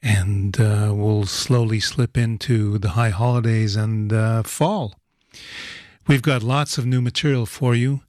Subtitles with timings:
[0.05, 4.93] and uh, we'll slowly slip into the high holidays and uh, fall.
[6.07, 8.01] We've got lots of new material for you,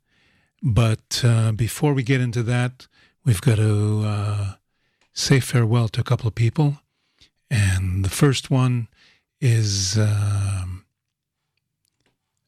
[0.62, 2.87] but uh, before we get into that,
[3.24, 4.52] we've got to uh,
[5.15, 6.80] say farewell to a couple of people.
[7.51, 8.88] And the first one
[9.41, 10.85] is um,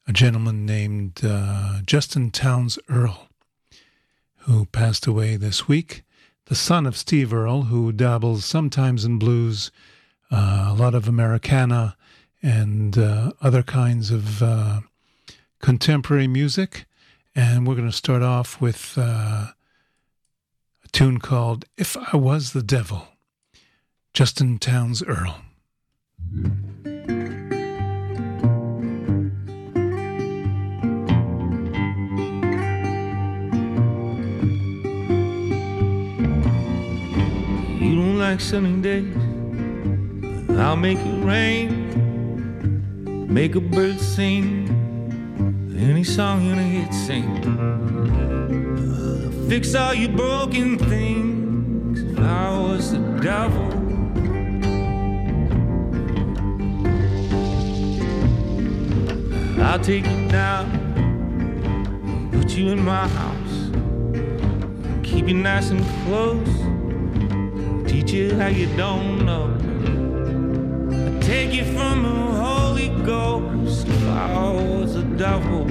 [0.07, 3.29] a gentleman named uh, Justin Townes Earle,
[4.41, 6.03] who passed away this week.
[6.49, 9.69] The son of Steve Earle, who dabbles sometimes in blues,
[10.31, 11.95] uh, a lot of Americana,
[12.41, 14.81] and uh, other kinds of uh,
[15.59, 16.87] contemporary music.
[17.35, 19.51] And we're going to start off with uh,
[20.83, 23.09] a tune called If I Was the Devil,
[24.15, 25.35] Justin Townes Earle.
[26.33, 26.68] You
[38.29, 39.15] like sunny days.
[40.59, 41.71] I'll make it rain.
[43.27, 44.69] Make a bird sing.
[45.75, 47.41] Any song you hit, sing.
[49.49, 52.03] Fix all your broken things.
[52.03, 53.67] If I was the devil.
[59.63, 60.69] I'll take you down.
[62.31, 63.71] Put you in my house.
[65.01, 66.68] Keep you nice and close
[67.89, 69.47] teach you how you don't know.
[71.07, 75.67] I take you from the Holy Ghost I was a devil.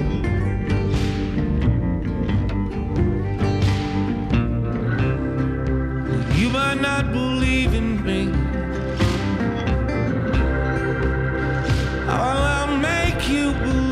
[6.37, 8.21] You might not believe in me.
[12.07, 13.88] I'll I'll make you believe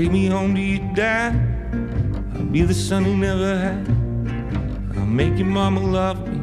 [0.00, 1.34] take me home to your dad.
[2.34, 3.86] I'll be the son he never had.
[4.96, 6.40] I'll make your mama love me.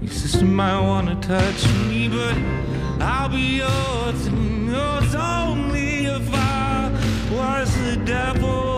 [0.00, 2.34] Your sister might wanna touch me, but
[2.98, 6.90] I'll be yours and yours only if I
[7.30, 8.75] was the devil.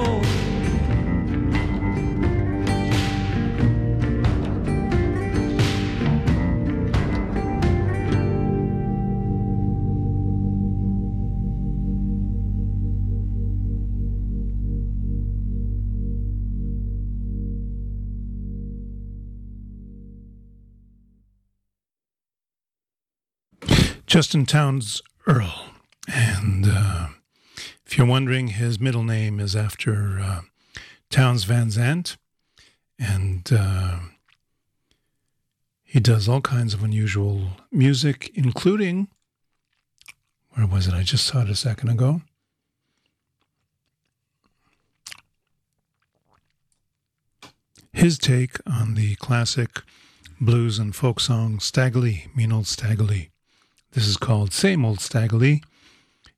[24.19, 25.67] Justin Townes Earle.
[26.13, 27.07] And uh,
[27.87, 30.41] if you're wondering, his middle name is after uh,
[31.09, 32.17] Townes Van Zandt.
[32.99, 34.01] And uh,
[35.85, 39.07] he does all kinds of unusual music, including,
[40.51, 40.95] where was it?
[40.95, 42.23] I just saw it a second ago.
[47.93, 49.83] His take on the classic
[50.41, 53.31] blues and folk song Stagger Lee, Mean Old Stagger Lee.
[53.99, 55.61] This is called Same Old Stagger Lee,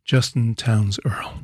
[0.02, 1.42] Justin Townes Earle.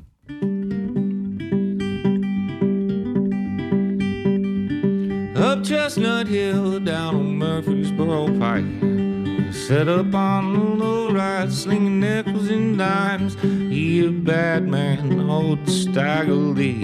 [5.36, 9.52] Up Chestnut Hill, down on Murfreesboro Pike.
[9.52, 13.36] Set up on the low ride, slinging nickels and dimes.
[13.42, 16.80] He a bad man, old Stagger Lee.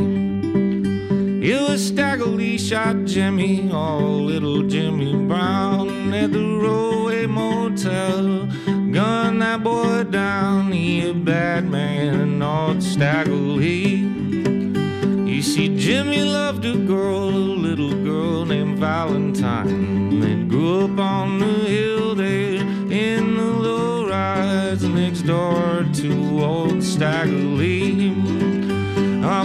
[1.43, 8.82] It was Stagger shot Jimmy, oh little Jimmy Brown at the Roadway Motel.
[9.03, 13.97] Gun that boy down, he a bad man, old Stagger Lee.
[15.27, 20.21] You see, Jimmy loved a girl, a little girl named Valentine.
[20.21, 22.63] They grew up on the hill there
[23.05, 28.32] in the low rise next door to old Stagger Lee.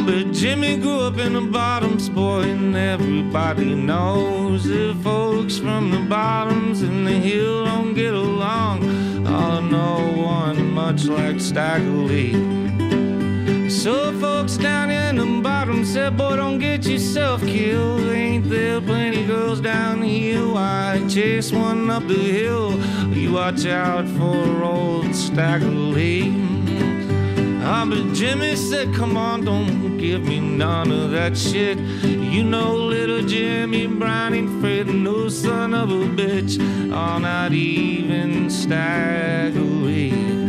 [0.05, 5.99] But Jimmy grew up in the bottoms, boy, and everybody knows that folks from the
[5.99, 8.83] bottoms and the hill don't get along.
[9.27, 12.33] Oh, no one much like Stagger Lee.
[13.69, 18.07] So folks down in the bottom said, boy, don't get yourself killed.
[18.09, 20.53] Ain't there plenty girls down hill?
[20.53, 22.79] Why chase one up the hill?
[23.13, 26.66] You watch out for old Stagger Lee.
[27.69, 31.77] Ah, but Jimmy said, come on, don't give me none of that shit.
[31.77, 36.57] You know little Jimmy Brown ain't afraid no son of a bitch.
[36.93, 40.46] Oh, not even Stagger Lee.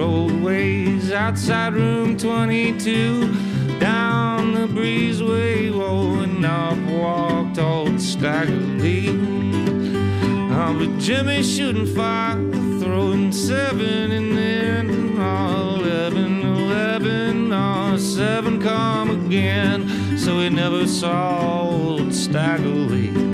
[0.00, 8.50] Roadways outside room 22 down the breezeway oh and up walked old Stagger
[8.80, 12.38] Lee oh, um, but Jimmy shooting five
[12.80, 20.16] throwing seven and then oh, 11 11 oh, seven come again.
[20.16, 23.29] So he never saw old Stagger Lee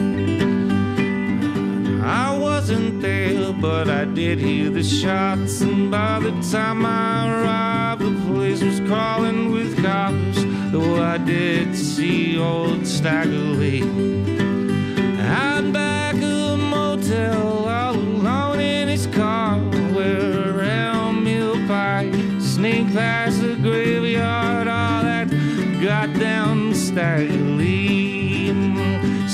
[3.67, 5.61] but I did hear the shots.
[5.61, 10.39] And by the time I arrived, the place was crawling with cops.
[10.73, 13.83] Though I did see old Stagger Lee.
[15.21, 19.59] Out back of the motel, all alone in his car,
[19.97, 25.29] where around Mill Pike, sneak past the graveyard, all that
[25.83, 28.26] goddamn Stagger Lee.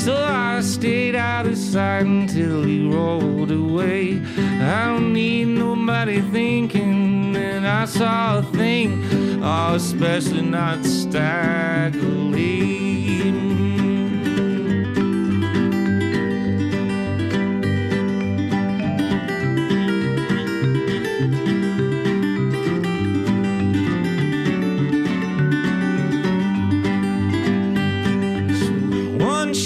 [0.05, 4.21] So I stayed out of sight until he rolled away.
[4.37, 9.05] I don't need nobody thinking that I saw a thing,
[9.45, 13.52] oh, especially not Stagger Lee.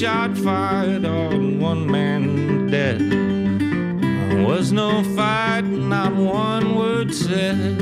[0.01, 3.01] Shot fired on one man dead.
[3.01, 7.81] There was no fight, not one word said.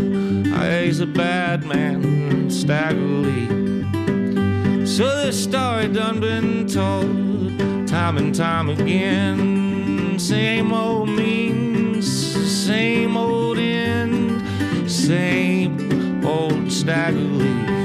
[0.85, 4.87] He's a bad man, Stagger Lee.
[4.87, 10.17] So this story done been told time and time again.
[10.17, 12.07] Same old means,
[12.49, 17.84] same old end, same old Stagger Lee.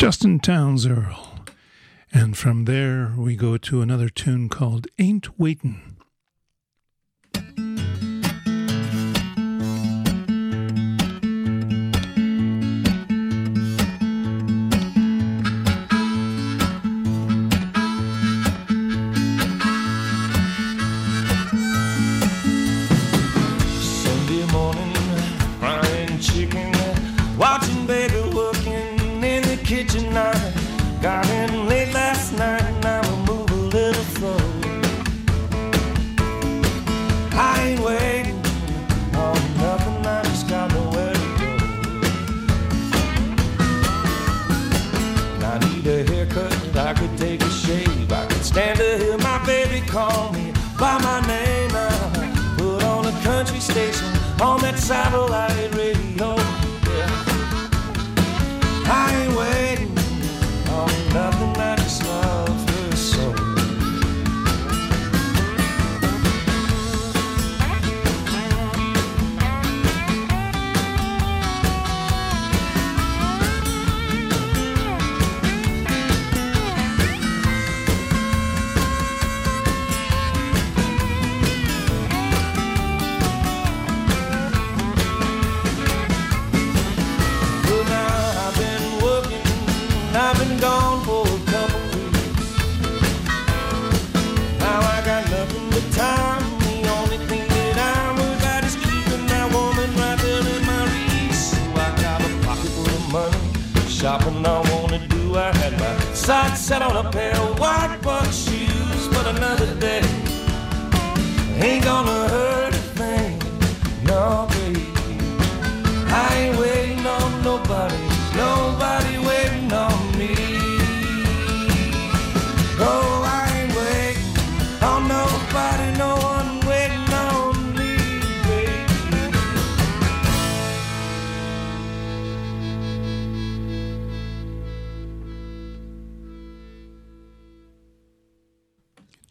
[0.00, 1.44] Justin Townes Earle.
[2.10, 5.89] And from there, we go to another tune called Ain't Waitin'.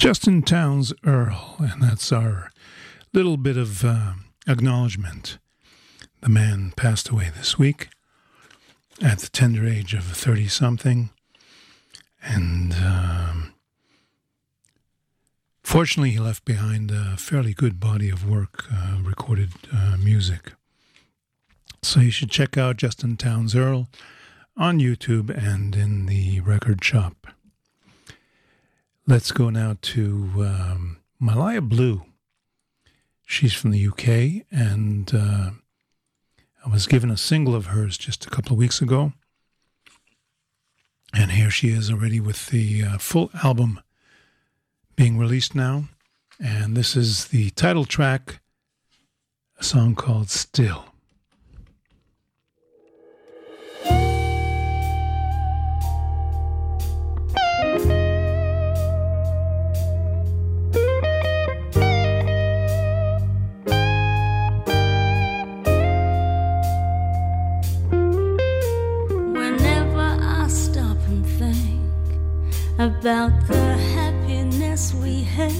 [0.09, 2.49] Justin Townes Earle, and that's our
[3.13, 4.13] little bit of uh,
[4.47, 5.37] acknowledgement.
[6.21, 7.89] The man passed away this week
[9.03, 11.11] at the tender age of 30 something.
[12.23, 13.53] And um,
[15.61, 20.53] fortunately, he left behind a fairly good body of work, uh, recorded uh, music.
[21.83, 23.87] So you should check out Justin Townes Earle
[24.57, 27.27] on YouTube and in the record shop.
[29.09, 32.03] Let's go now to um, Malaya Blue.
[33.25, 35.49] She's from the UK, and uh,
[36.63, 39.13] I was given a single of hers just a couple of weeks ago.
[41.11, 43.79] And here she is already with the uh, full album
[44.95, 45.85] being released now.
[46.39, 48.41] And this is the title track,
[49.57, 50.85] a song called Still.
[72.79, 75.51] About the happiness we had,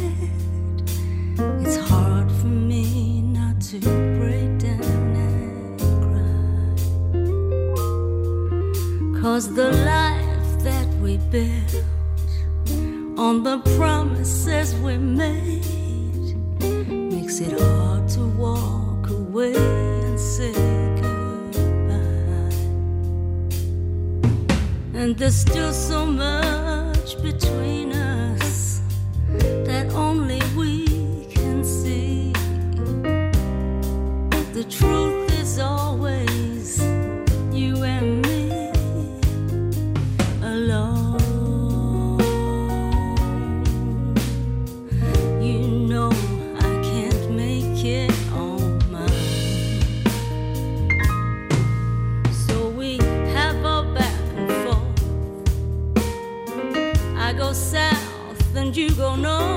[1.59, 3.77] it's hard for me not to
[4.17, 5.79] break down and
[9.11, 9.21] cry.
[9.21, 11.83] Cause the life that we built
[13.19, 16.37] on the promises we made
[16.87, 20.53] makes it hard to walk away and say
[21.01, 22.55] goodbye.
[24.93, 26.68] And there's still so much
[34.59, 35.08] between
[58.89, 59.48] you go north.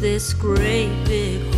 [0.00, 1.55] This great big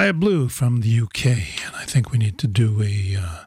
[0.00, 1.26] Malaya Blue from the UK.
[1.26, 3.44] And I think we need to do a uh,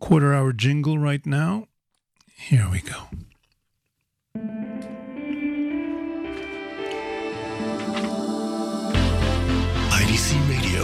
[0.00, 1.68] quarter hour jingle right now.
[2.34, 3.06] Here we go.
[9.92, 10.82] IDC Radio.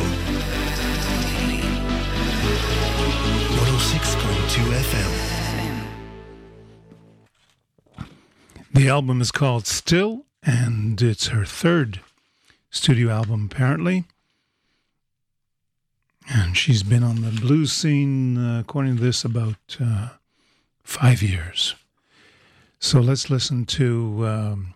[3.59, 5.13] 106.2 FM.
[8.73, 11.99] The album is called Still, and it's her third
[12.71, 14.05] studio album, apparently.
[16.59, 20.09] She's been on the blues scene, uh, according to this, about uh,
[20.83, 21.77] five years.
[22.81, 24.75] So let's listen to um,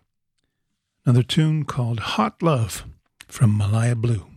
[1.05, 2.85] another tune called Hot Love
[3.27, 4.32] from Malaya Blue.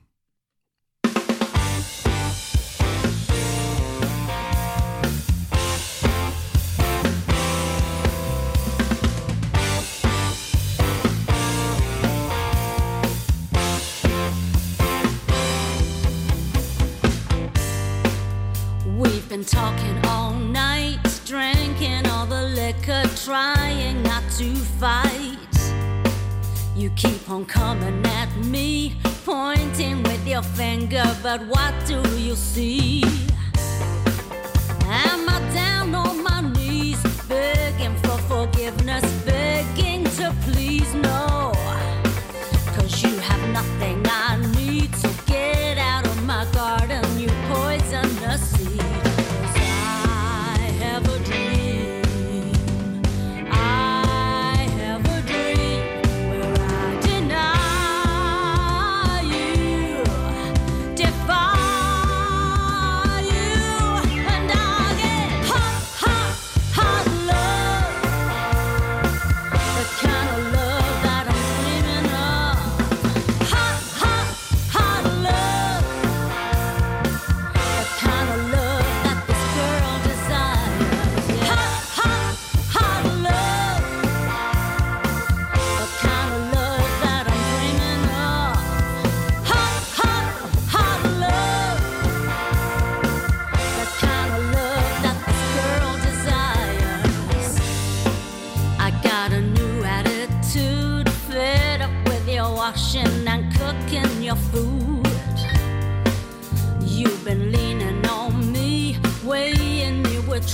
[19.36, 25.58] Been talking all night, drinking all the liquor, trying not to fight.
[26.74, 28.96] You keep on coming at me,
[29.26, 33.04] pointing with your finger, but what do you see?
[34.86, 40.94] Am I down on my knees, begging for forgiveness, begging to please?
[40.94, 41.52] No,
[42.74, 44.35] cause you have nothing I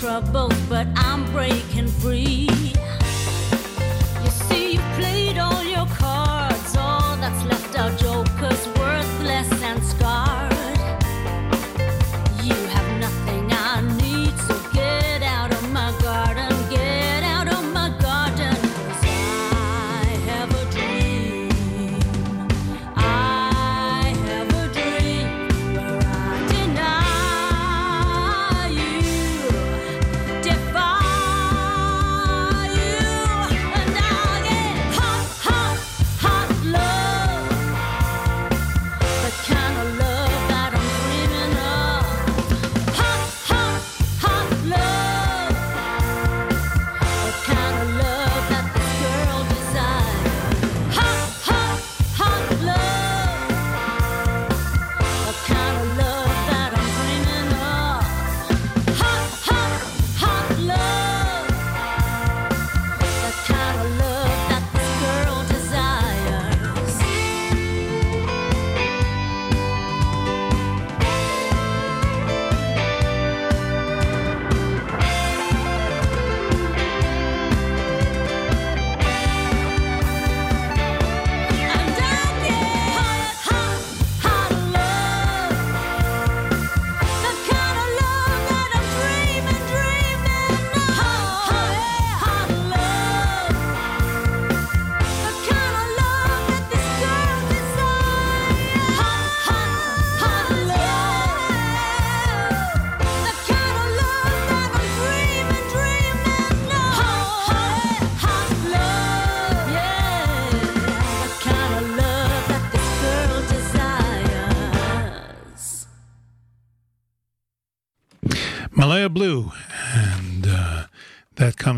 [0.01, 2.40] troubles, but I'm breaking free.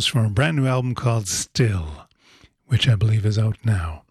[0.04, 2.08] Comes from a brand new album called Still,
[2.66, 4.04] which I believe is out now.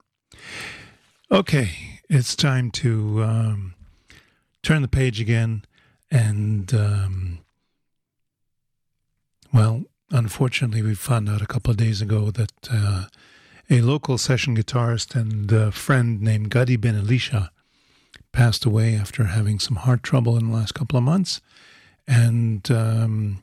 [1.30, 3.74] Okay, it's time to um,
[4.62, 5.66] turn the page again,
[6.10, 7.40] and um,
[9.52, 13.04] well, unfortunately, we found out a couple of days ago that uh,
[13.68, 17.50] a local session guitarist and uh, friend named Gadi Ben Elisha
[18.32, 21.42] passed away after having some heart trouble in the last couple of months.
[22.08, 23.42] And um,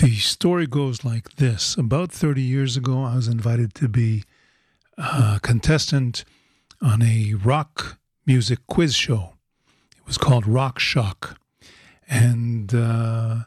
[0.00, 4.24] the story goes like this About 30 years ago, I was invited to be
[4.96, 6.24] a contestant
[6.80, 9.34] on a rock music quiz show.
[9.98, 11.38] It was called Rock Shock.
[12.08, 13.40] And uh,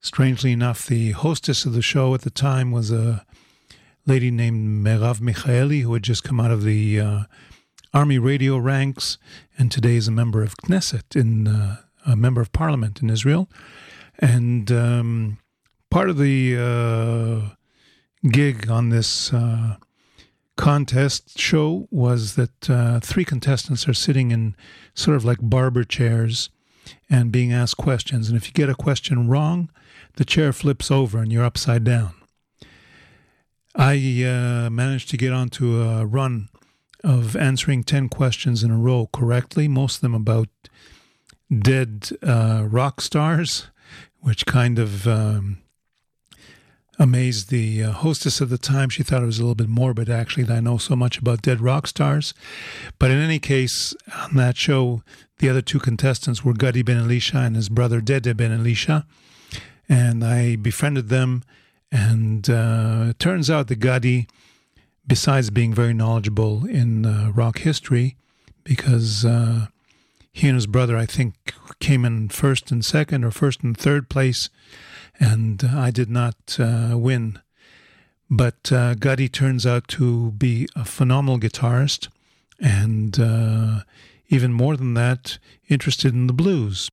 [0.00, 3.24] strangely enough, the hostess of the show at the time was a
[4.06, 7.22] lady named Merav Michaeli, who had just come out of the uh,
[7.94, 9.18] Army radio ranks
[9.56, 13.48] and today is a member of Knesset, in, uh, a member of parliament in Israel.
[14.18, 15.38] And um,
[15.96, 19.76] part of the uh, gig on this uh,
[20.58, 24.54] contest show was that uh, three contestants are sitting in
[24.92, 26.50] sort of like barber chairs
[27.08, 28.28] and being asked questions.
[28.28, 29.70] And if you get a question wrong,
[30.16, 32.12] the chair flips over and you're upside down.
[33.74, 36.50] I uh, managed to get onto a run
[37.04, 40.48] of answering 10 questions in a row correctly, most of them about
[41.58, 43.68] dead uh, rock stars,
[44.20, 45.62] which kind of um,
[46.98, 48.88] amazed the uh, hostess at the time.
[48.88, 51.42] She thought it was a little bit morbid, actually, that I know so much about
[51.42, 52.34] dead rock stars.
[52.98, 55.02] But in any case, on that show,
[55.38, 59.06] the other two contestants were Gadi Ben Elisha and his brother Dede Ben Elisha.
[59.88, 61.42] And I befriended them.
[61.92, 64.26] And uh, it turns out that Gadi,
[65.06, 68.16] besides being very knowledgeable in uh, rock history,
[68.64, 69.66] because uh,
[70.32, 71.34] he and his brother, I think,
[71.78, 74.50] came in first and second or first and third place
[75.18, 77.40] and I did not uh, win.
[78.28, 78.94] But uh,
[79.28, 82.08] turns out to be a phenomenal guitarist,
[82.58, 83.80] and uh,
[84.28, 86.90] even more than that, interested in the blues.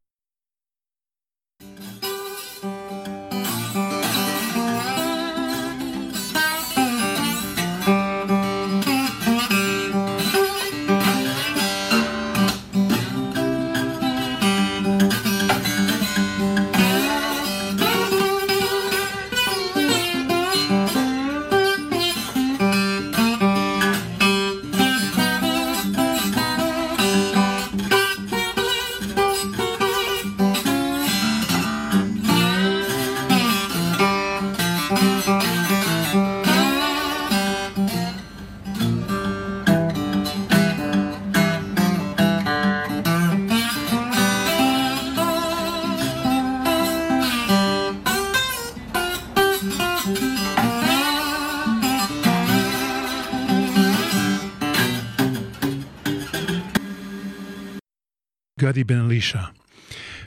[58.74, 59.22] Gadi Ben.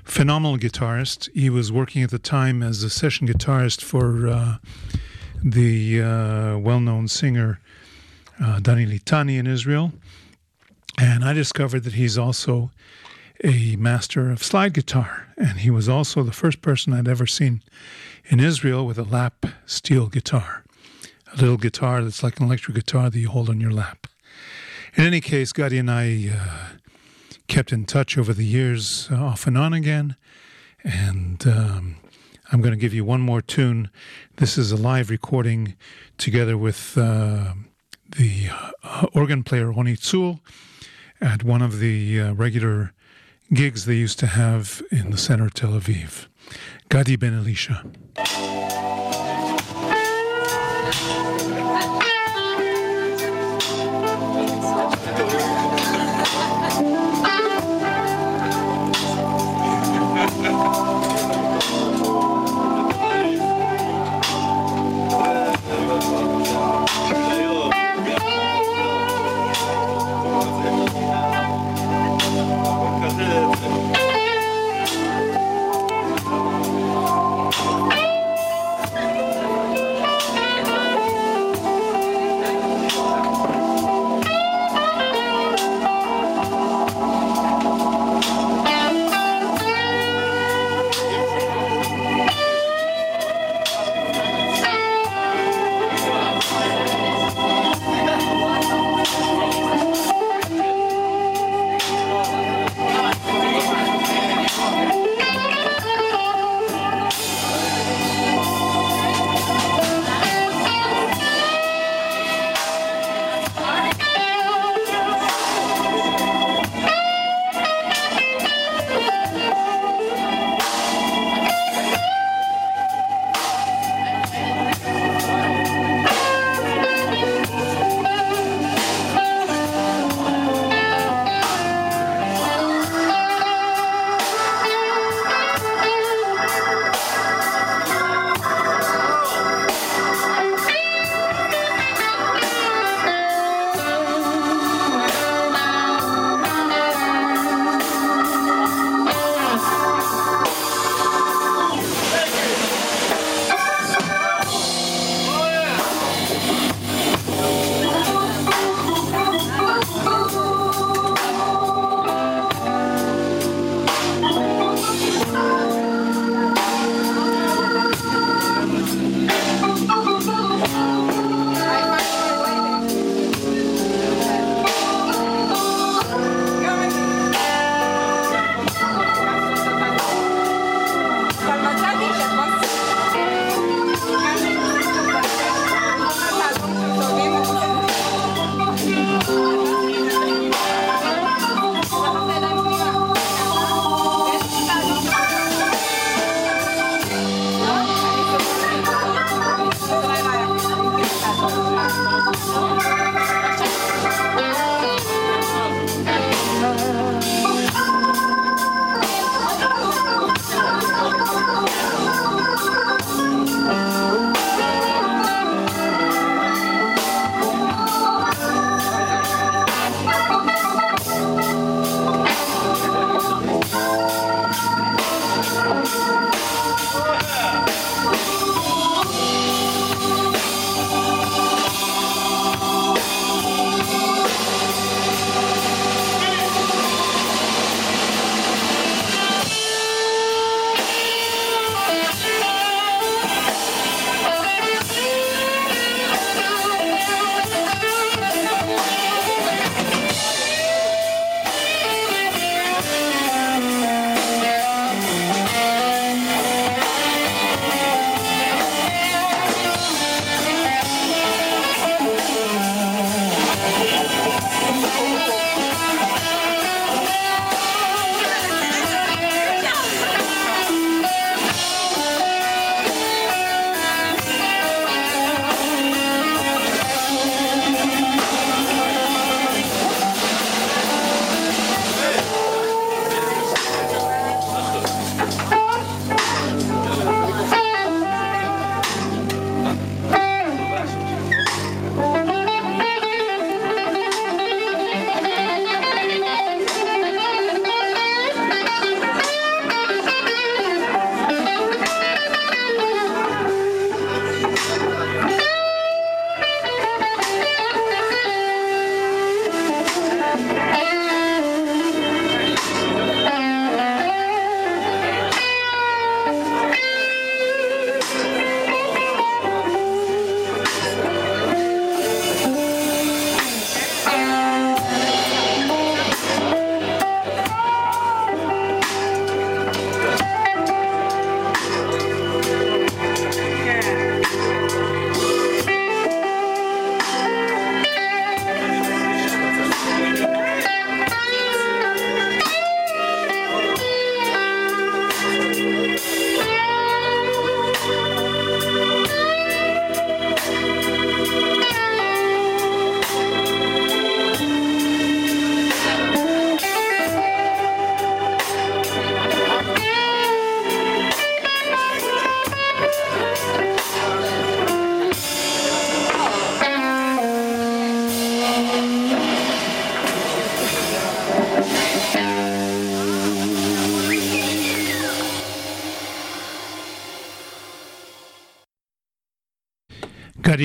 [0.05, 1.29] Phenomenal guitarist.
[1.35, 4.59] He was working at the time as a session guitarist for uh,
[5.43, 7.59] the uh, well known singer
[8.41, 9.91] uh, Dani Litani in Israel.
[10.97, 12.71] And I discovered that he's also
[13.43, 15.27] a master of slide guitar.
[15.37, 17.65] And he was also the first person I'd ever seen
[18.27, 20.63] in Israel with a lap steel guitar,
[21.33, 24.07] a little guitar that's like an electric guitar that you hold on your lap.
[24.95, 26.77] In any case, Gadi and I uh,
[27.47, 30.17] kept in touch over the years, uh, off and on again.
[30.83, 31.97] And um,
[32.53, 33.91] I'm going to give you one more tune.
[34.37, 35.77] This is a live recording
[36.19, 37.55] together with uh,
[38.17, 38.49] the
[38.83, 40.41] uh, organ player Ronnie Tzul
[41.21, 42.93] at one of the uh, regular
[43.53, 46.27] gigs they used to have in the center of Tel Aviv.
[46.89, 47.85] Gadi Ben Elisha.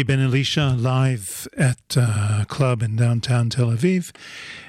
[0.03, 4.15] Ben Elisha live at a club in downtown Tel Aviv.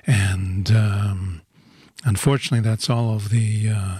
[0.06, 1.42] And um,
[2.04, 3.98] unfortunately, that's all of the uh,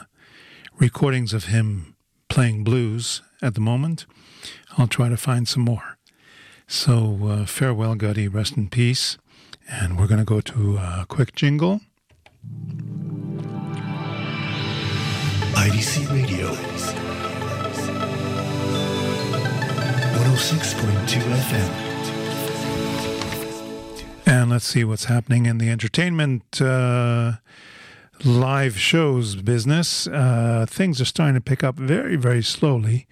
[0.79, 1.95] recordings of him
[2.29, 4.07] playing blues at the moment.
[4.77, 5.99] I'll try to find some more.
[6.66, 8.29] So, uh, farewell, Gadi.
[8.29, 9.18] Rest in peace.
[9.71, 11.81] And we're going to go to a quick jingle.
[15.55, 17.12] IDC Radio.
[20.33, 21.71] 106.2 FM.
[24.27, 27.33] And let's see what's happening in the entertainment uh,
[28.25, 30.07] live shows business.
[30.07, 33.07] Uh, things are starting to pick up very, very slowly,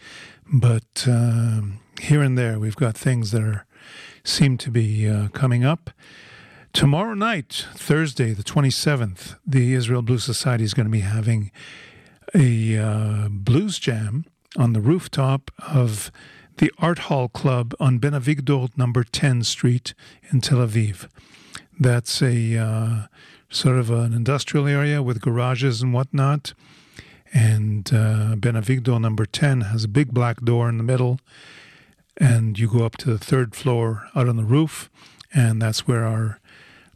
[0.50, 3.66] but um, here and there we've got things that are
[4.24, 5.90] seem to be uh, coming up.
[6.72, 11.50] Tomorrow night, Thursday, the 27th, the Israel Blues Society is going to be having
[12.34, 14.24] a uh, blues jam
[14.56, 16.10] on the rooftop of
[16.60, 19.94] the Art Hall Club on Ben Avigdor number 10 Street
[20.30, 21.08] in Tel Aviv.
[21.78, 23.06] That's a uh,
[23.48, 26.52] sort of an industrial area with garages and whatnot.
[27.32, 31.18] And uh, Ben Avigdor number 10 has a big black door in the middle.
[32.18, 34.90] And you go up to the third floor out on the roof.
[35.32, 36.40] And that's where our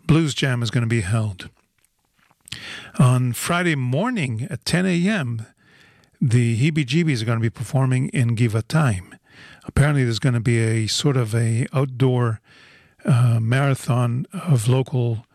[0.07, 1.49] blues jam is going to be held.
[2.99, 5.47] On Friday morning at 10 a.m.,
[6.21, 9.15] the Heebie Jeebies are going to be performing in Givatayim.
[9.67, 12.41] Apparently, there's going to be a sort of a outdoor
[13.05, 15.27] uh, marathon of local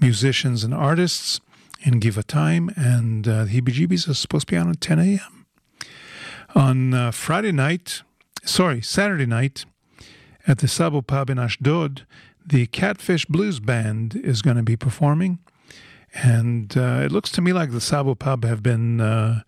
[0.00, 1.40] musicians and artists
[1.80, 5.46] in Givatayim, and uh, the Heebie Jeebies are supposed to be on at 10 a.m.
[6.54, 8.02] On uh, Friday night,
[8.44, 9.64] sorry, Saturday night,
[10.46, 12.06] at the Sabo Pub in Ashdod,
[12.44, 15.40] the Catfish Blues Band is going to be performing.
[16.14, 19.42] And uh, it looks to me like the Sabo Pub have been uh,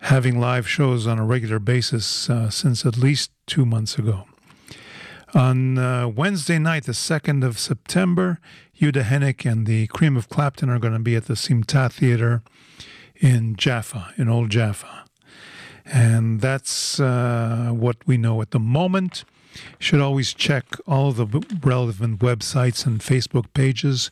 [0.00, 4.24] having live shows on a regular basis uh, since at least two months ago.
[5.34, 8.38] On uh, Wednesday night, the 2nd of September,
[8.80, 12.42] Yuda Hennick and the Cream of Clapton are going to be at the Simta Theater
[13.16, 15.04] in Jaffa, in Old Jaffa.
[15.84, 19.24] And that's uh, what we know at the moment.
[19.78, 21.26] Should always check all the
[21.62, 24.10] relevant websites and Facebook pages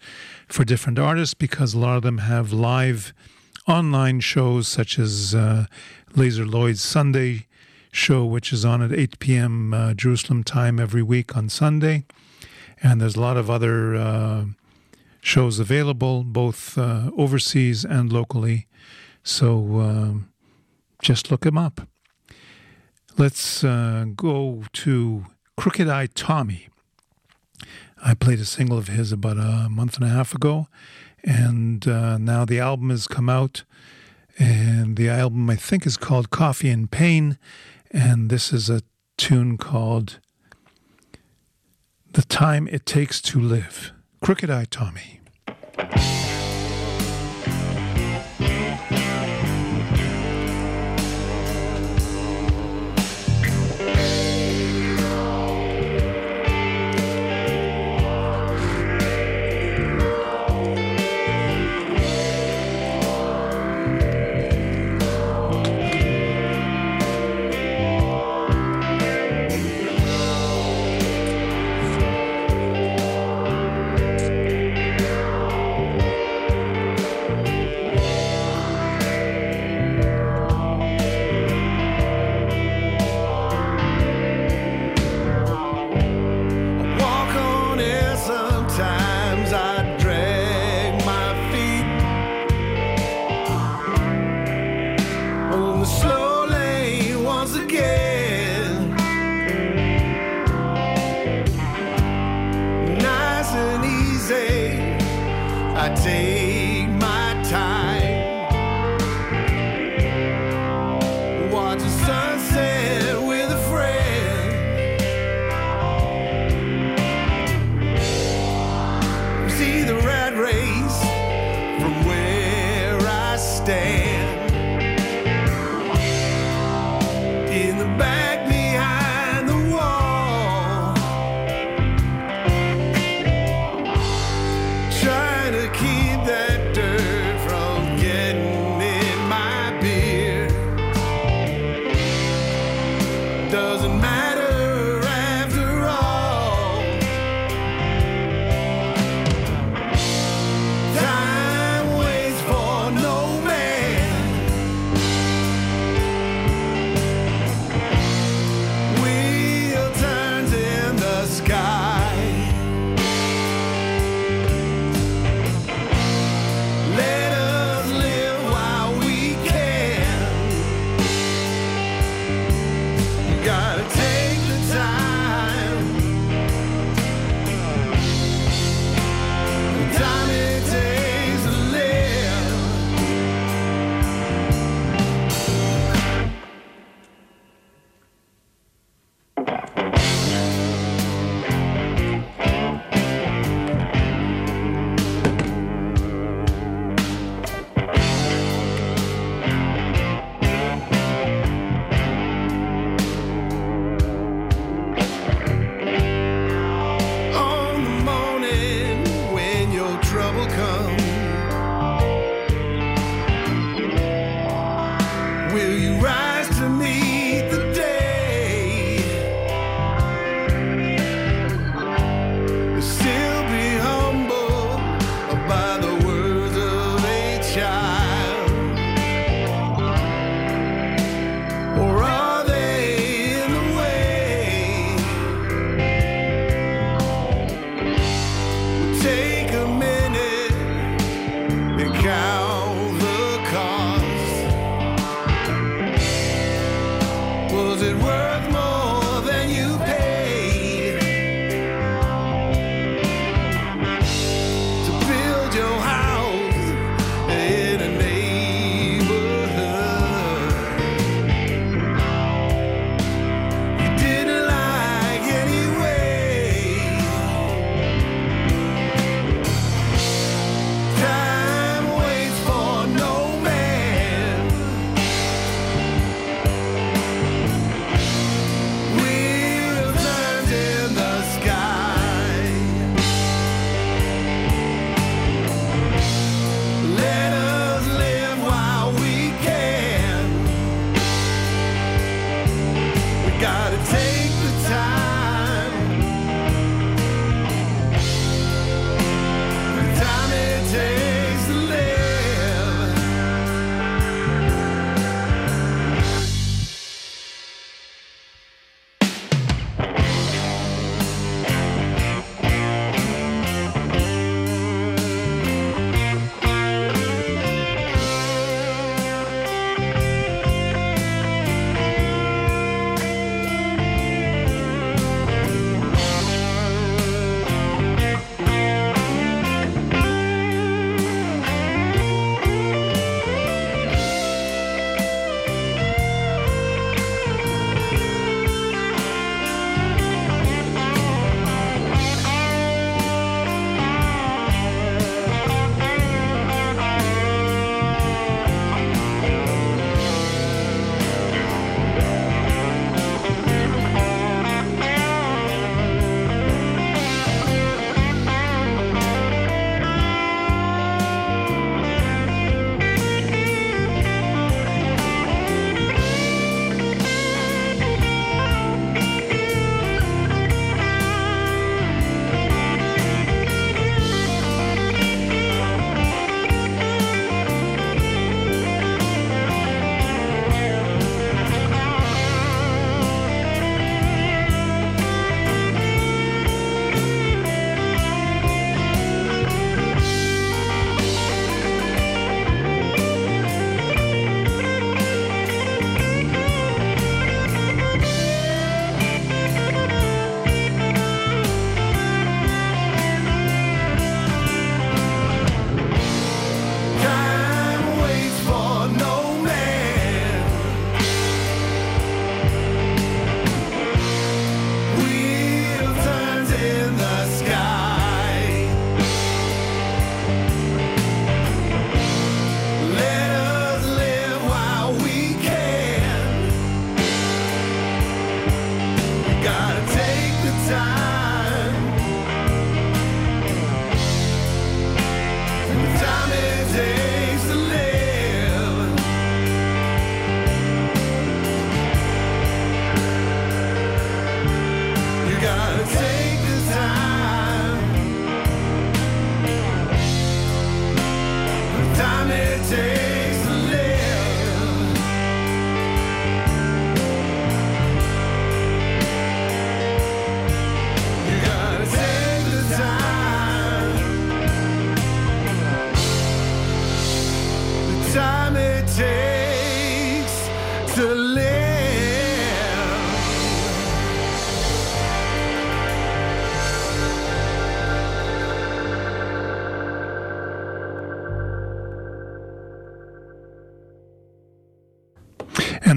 [0.48, 3.14] for different artists because a lot of them have live
[3.66, 5.66] online shows such as uh,
[6.14, 7.46] Lazer Lloyd's Sunday
[7.90, 9.74] show, which is on at 8 p.m.
[9.74, 12.04] Uh, Jerusalem time every week on Sunday.
[12.82, 14.44] And there's a lot of other uh,
[15.20, 18.66] shows available, both uh, overseas and locally.
[19.24, 20.28] So um,
[21.02, 21.88] just look them up.
[23.18, 25.24] Let's uh, go to
[25.56, 26.68] Crooked Eye Tommy.
[28.04, 30.68] I played a single of his about a month and a half ago,
[31.26, 33.64] and uh, now the album has come out.
[34.38, 37.38] And the album, I think, is called Coffee and Pain.
[37.90, 38.82] And this is a
[39.16, 40.20] tune called
[42.12, 43.92] The Time It Takes to Live.
[44.20, 45.20] Crooked Eye Tommy.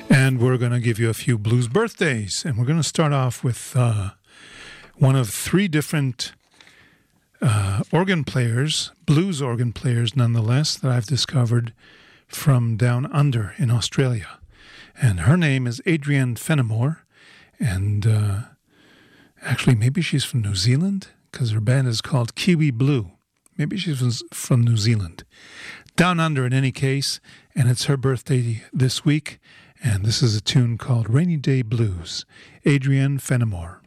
[0.09, 2.43] And we're going to give you a few blues birthdays.
[2.43, 4.09] And we're going to start off with uh,
[4.97, 6.33] one of three different
[7.41, 11.71] uh, organ players, blues organ players nonetheless, that I've discovered
[12.27, 14.39] from down under in Australia.
[15.01, 17.05] And her name is Adrienne Fenimore.
[17.61, 18.41] And uh,
[19.41, 23.11] actually, maybe she's from New Zealand because her band is called Kiwi Blue.
[23.57, 25.23] Maybe she's from, New Zealand.
[25.95, 27.19] Down under, in any case,
[27.55, 29.39] and it's her birthday this week.
[29.83, 32.25] And this is a tune called Rainy Day Blues.
[32.65, 33.81] Adrienne Fenimore.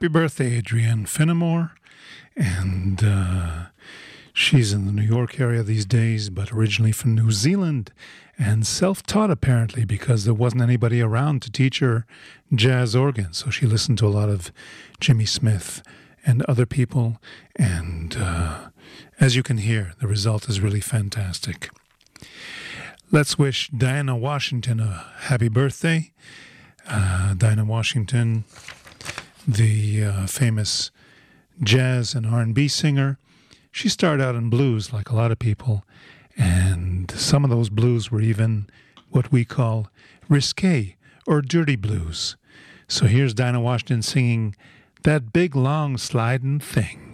[0.00, 1.72] Happy birthday, Adrienne Finnemore.
[2.34, 3.64] And uh,
[4.32, 7.92] she's in the New York area these days, but originally from New Zealand
[8.38, 12.06] and self taught apparently because there wasn't anybody around to teach her
[12.54, 13.34] jazz organ.
[13.34, 14.50] So she listened to a lot of
[15.00, 15.82] Jimmy Smith
[16.24, 17.20] and other people.
[17.56, 18.70] And uh,
[19.20, 21.68] as you can hear, the result is really fantastic.
[23.12, 26.12] Let's wish Dinah Washington a happy birthday.
[26.88, 28.44] Uh, Dinah Washington,
[29.52, 30.90] the uh, famous
[31.62, 33.18] jazz and R&B singer.
[33.72, 35.84] She started out in blues like a lot of people,
[36.36, 38.68] and some of those blues were even
[39.10, 39.88] what we call
[40.28, 40.96] risque
[41.26, 42.36] or dirty blues.
[42.88, 44.56] So here's Dinah Washington singing
[45.02, 47.09] that big long sliding thing.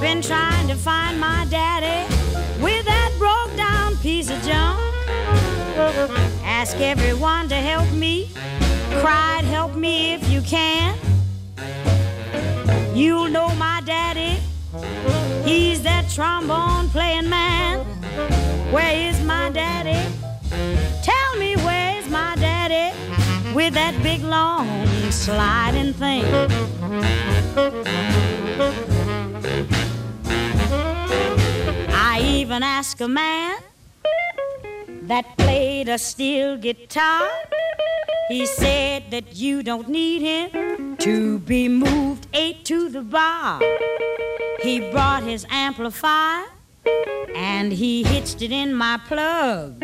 [0.00, 2.02] Been trying to find my daddy
[2.60, 4.80] with that broke down piece of junk.
[6.44, 8.28] Ask everyone to help me,
[9.00, 10.96] cried, help me if you can.
[12.92, 14.40] You'll know my daddy,
[15.44, 17.78] he's that trombone playing man.
[18.72, 20.02] Where is my daddy?
[21.02, 22.96] Tell me where's my daddy
[23.54, 26.24] with that big long sliding thing.
[31.94, 33.58] I even asked a man
[35.02, 37.28] that played a steel guitar.
[38.28, 43.60] He said that you don't need him to be moved eight to the bar.
[44.62, 46.46] He brought his amplifier
[47.34, 49.82] and he hitched it in my plug.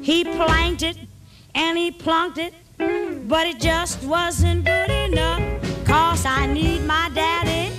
[0.00, 0.96] He planked it
[1.54, 2.54] and he plunked it,
[3.28, 5.42] but it just wasn't good enough.
[5.84, 7.70] Cause I need my daddy,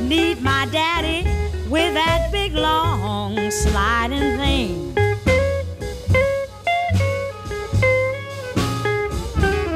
[0.00, 1.28] need my daddy
[1.68, 4.94] with that big long sliding thing.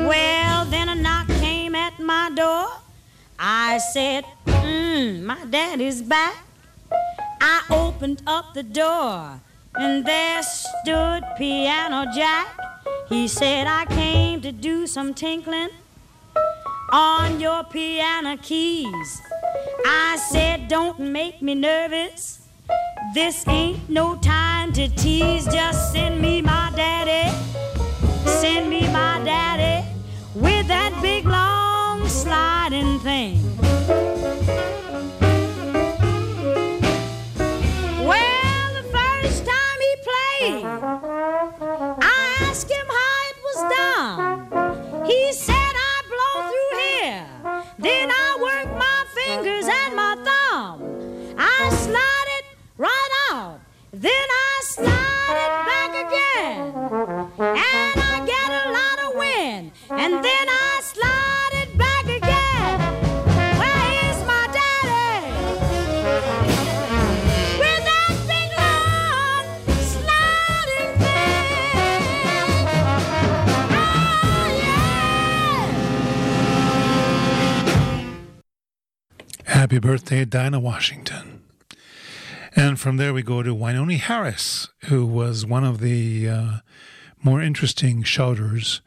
[0.07, 2.69] Well, then a knock came at my door.
[3.37, 6.37] I said, mm, my daddy's back.
[7.41, 9.41] I opened up the door,
[9.75, 12.74] and there stood Piano Jack.
[13.09, 15.71] He said, I came to do some tinkling
[16.93, 19.21] on your piano keys.
[19.87, 22.41] I said, Don't make me nervous.
[23.15, 25.45] This ain't no time to tease.
[25.47, 27.31] Just send me my daddy.
[28.27, 29.87] Send me my daddy
[30.35, 33.41] with that big long sliding thing.
[38.07, 40.65] Well, the first time he played,
[42.03, 42.14] I
[45.07, 47.27] He said, I blow through here,
[47.79, 51.35] then I work my fingers and my thumb.
[51.39, 52.47] I slide it
[52.79, 53.61] right out,
[53.93, 55.64] then I slide it
[79.75, 81.43] Happy birthday, Dinah Washington.
[82.55, 86.53] And from there, we go to Wynonie Harris, who was one of the uh,
[87.25, 88.83] more interesting shouters,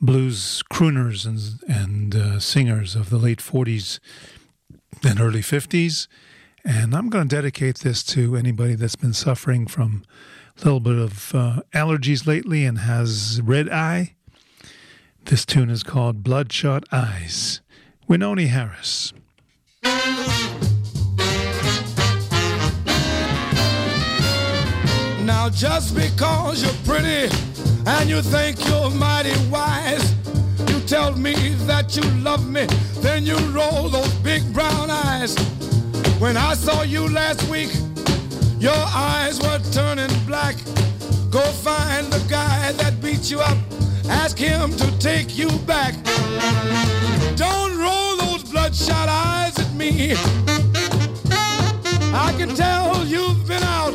[0.00, 4.00] blues crooners, and, and uh, singers of the late 40s
[5.06, 6.08] and early 50s.
[6.64, 10.04] And I'm going to dedicate this to anybody that's been suffering from
[10.56, 14.14] a little bit of uh, allergies lately and has red eye.
[15.26, 17.60] This tune is called Bloodshot Eyes.
[18.08, 19.12] Wynonie Harris.
[25.24, 27.34] Now just because you're pretty
[27.86, 30.14] and you think you're mighty wise,
[30.68, 31.34] you tell me
[31.66, 32.66] that you love me,
[33.02, 35.36] then you roll those big brown eyes.
[36.18, 37.70] When I saw you last week,
[38.58, 40.56] your eyes were turning black.
[41.30, 43.58] Go find the guy that beat you up,
[44.08, 45.94] ask him to take you back.
[47.36, 48.03] Don't roll
[48.74, 50.14] those bloodshot eyes at me.
[52.12, 53.94] I can tell you've been out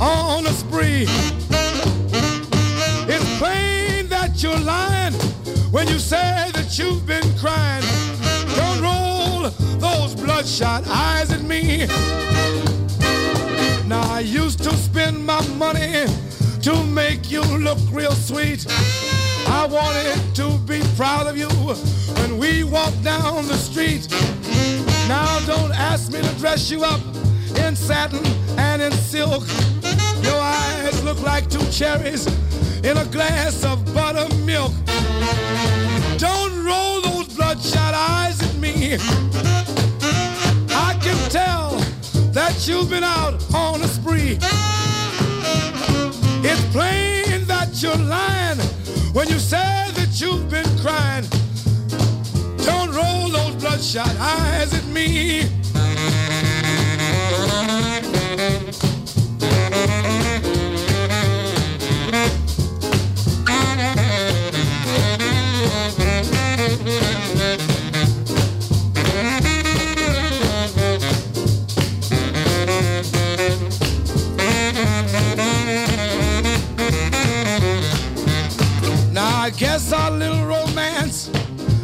[0.00, 1.06] on a spree.
[3.08, 5.12] It's plain that you're lying
[5.70, 7.84] when you say that you've been crying.
[8.56, 11.86] Don't roll those bloodshot eyes at me.
[13.86, 16.06] Now I used to spend my money
[16.62, 18.66] to make you look real sweet.
[19.56, 21.48] I wanted to be proud of you
[22.20, 24.06] when we walk down the street.
[25.08, 27.00] Now don't ask me to dress you up
[27.56, 28.24] in satin
[28.58, 29.44] and in silk.
[30.22, 32.26] Your eyes look like two cherries
[32.84, 34.72] in a glass of buttermilk.
[36.18, 38.98] Don't roll those bloodshot eyes at me.
[40.68, 41.70] I can tell
[42.32, 44.38] that you've been out on a spree.
[46.44, 48.65] It's plain that you're lying
[49.16, 51.24] when you say that you've been crying.
[52.66, 55.48] Don't roll those bloodshot eyes at me.
[79.56, 81.30] Guess our little romance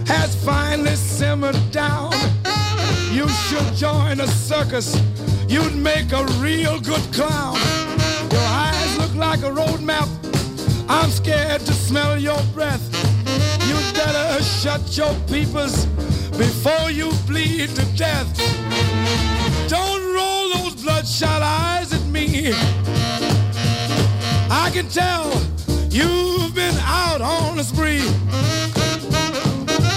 [0.06, 2.12] has finally simmered down.
[3.10, 5.00] You should join a circus.
[5.48, 7.56] You'd make a real good clown.
[8.30, 10.08] Your eyes look like a road map.
[10.88, 12.84] I'm scared to smell your breath.
[13.66, 15.86] You'd better shut your peepers
[16.36, 18.28] before you bleed to death.
[19.68, 22.52] Don't roll those bloodshot eyes at me.
[24.50, 25.32] I can tell
[25.92, 26.41] been
[27.22, 28.00] out on spree.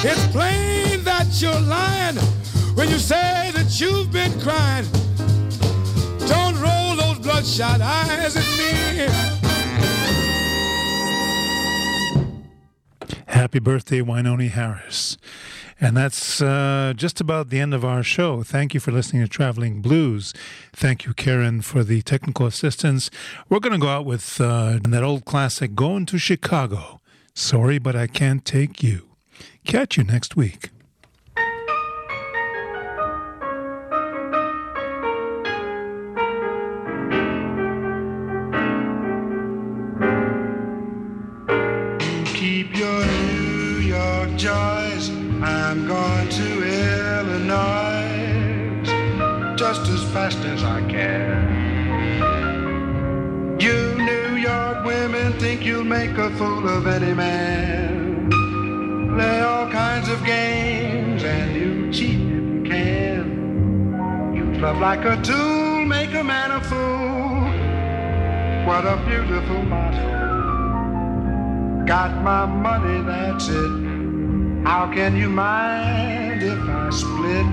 [0.07, 2.15] It's plain that you're lying
[2.75, 4.85] when you say that you've been crying.
[6.27, 9.07] Don't roll those bloodshot eyes at me.
[13.27, 15.17] Happy birthday, Wynonie Harris.
[15.81, 18.43] And that's uh, just about the end of our show.
[18.43, 20.33] Thank you for listening to Traveling Blues.
[20.71, 23.11] Thank you, Karen, for the technical assistance.
[23.49, 27.01] We're going to go out with uh, that old classic, Going to Chicago.
[27.37, 29.09] Sorry, but I can't take you.
[29.65, 30.69] Catch you next week.
[56.31, 58.29] Fool of any man.
[59.15, 64.33] Play all kinds of games and you cheat if you can.
[64.35, 67.45] You love like a tool, make a man a fool.
[68.67, 70.15] What a beautiful motto.
[71.85, 74.65] Got my money, that's it.
[74.65, 77.45] How can you mind if I split?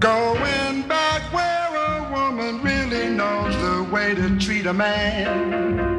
[0.00, 5.91] Going back where a woman really knows the way to treat a man.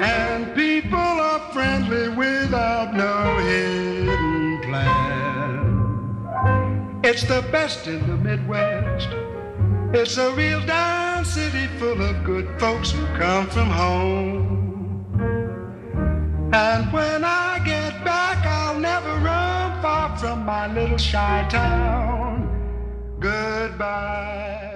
[0.00, 6.00] And people are friendly without no hidden plan.
[7.04, 9.08] It's the best in the Midwest.
[9.92, 15.04] It's a real down city full of good folks who come from home.
[16.54, 22.48] And when I get back, I'll never run far from my little Chi-town.
[23.20, 24.69] Goodbye.